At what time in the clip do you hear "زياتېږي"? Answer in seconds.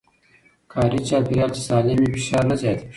2.61-2.85